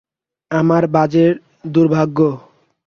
[0.51, 1.25] আমার বাজে
[1.67, 2.17] দুর্ভাগ্য।